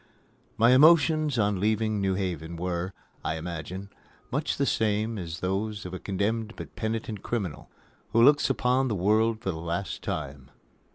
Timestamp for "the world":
8.87-9.41